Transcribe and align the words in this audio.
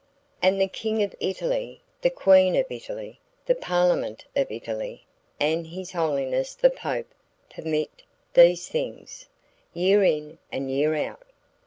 And 0.41 0.59
the 0.59 0.67
King 0.67 1.03
of 1.03 1.13
Italy, 1.19 1.79
the 2.01 2.09
Queen 2.09 2.55
of 2.55 2.65
Italy, 2.71 3.19
the 3.45 3.53
Parliament 3.53 4.25
of 4.35 4.49
Italy 4.49 5.05
and 5.39 5.67
His 5.67 5.91
Holiness 5.91 6.55
the 6.55 6.71
Pope 6.71 7.13
permit 7.53 8.01
these 8.33 8.67
things, 8.67 9.27
year 9.75 10.03
in 10.03 10.39
and 10.51 10.71
year 10.71 10.95
out. 10.95 11.27